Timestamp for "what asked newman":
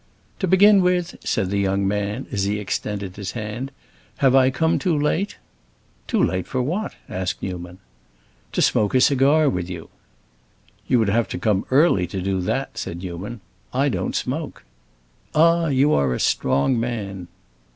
6.59-7.77